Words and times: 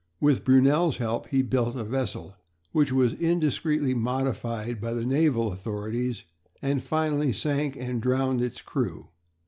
With 0.19 0.43
Brunel's 0.43 0.97
help 0.97 1.27
he 1.27 1.43
built 1.43 1.75
a 1.75 1.83
vessel 1.83 2.35
which 2.71 2.91
was 2.91 3.13
indiscreetly 3.13 3.93
modified 3.93 4.81
by 4.81 4.95
the 4.95 5.05
naval 5.05 5.51
authorities, 5.53 6.23
and 6.59 6.81
finally 6.81 7.31
sank 7.31 7.75
and 7.75 8.01
drowned 8.01 8.41
its 8.41 8.63
crew. 8.63 9.09